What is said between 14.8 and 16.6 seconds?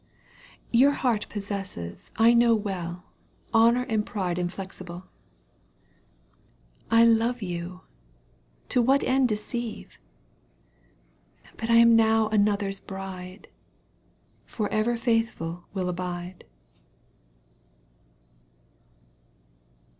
faithful will abide."